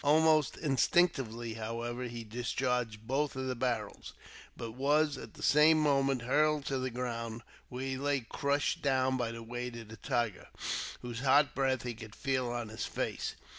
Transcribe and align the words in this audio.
Almost 0.03 0.57
instinctively, 0.57 1.53
however, 1.53 2.05
he 2.05 2.23
discharged 2.23 3.05
both 3.05 3.35
of 3.35 3.45
the 3.45 3.53
barrels; 3.55 4.13
but 4.57 4.71
was, 4.71 5.15
at 5.15 5.35
the 5.35 5.43
same 5.43 5.79
moment, 5.79 6.23
hurled 6.23 6.65
to 6.65 6.79
the 6.79 6.89
ground, 6.89 7.43
where 7.69 7.83
he 7.83 7.97
lay 7.97 8.21
crushed 8.21 8.81
down 8.81 9.15
by 9.15 9.31
the 9.31 9.43
weight 9.43 9.75
of 9.75 9.89
the 9.89 9.97
tiger, 9.97 10.47
whose 11.03 11.19
hot 11.19 11.53
breath 11.53 11.83
he 11.83 11.93
could 11.93 12.15
feel 12.15 12.49
on 12.49 12.69
his 12.69 12.87
face. 12.87 13.35